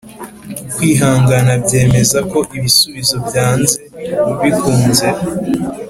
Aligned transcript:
kwihangana 0.75 1.51
byemeza 1.63 2.19
ko 2.31 2.39
ibisubizo 2.57 3.15
byanze 3.27 3.77
bikunze. 4.41 5.07